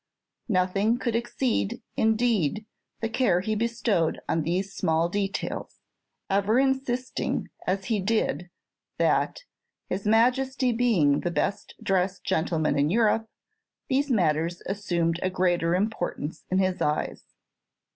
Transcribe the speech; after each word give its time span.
Nothing 0.49 0.97
could 0.97 1.15
exceed, 1.15 1.83
indeed, 1.95 2.65
the 3.01 3.07
care 3.07 3.41
he 3.41 3.53
bestowed 3.53 4.19
on 4.27 4.41
these 4.41 4.73
small 4.73 5.09
details; 5.09 5.77
ever 6.27 6.57
insisting 6.57 7.51
as 7.67 7.85
he 7.85 7.99
did 7.99 8.49
that, 8.97 9.43
his 9.89 10.07
Majesty 10.07 10.71
being 10.71 11.19
the 11.19 11.29
best 11.29 11.75
dressed 11.83 12.23
gentleman 12.23 12.79
in 12.79 12.89
Europe, 12.89 13.29
these 13.89 14.09
matters 14.09 14.63
assumed 14.65 15.19
a 15.21 15.29
greater 15.29 15.75
importance 15.75 16.45
in 16.49 16.57
his 16.57 16.81
eyes. 16.81 17.25